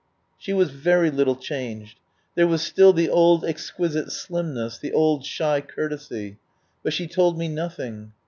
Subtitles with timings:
[0.39, 1.99] She was very little changed.
[2.33, 6.37] There was still the old exquisite slimness, the old shy courtesy.
[6.81, 8.11] But she told me nothing.